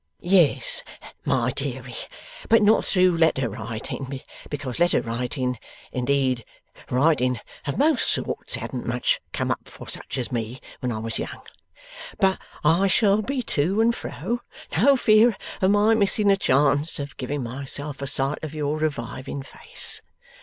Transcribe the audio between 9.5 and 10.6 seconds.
up for such as me